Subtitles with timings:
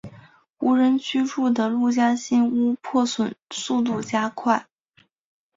[0.57, 4.67] 无人居住的陆家新屋破损速度加快。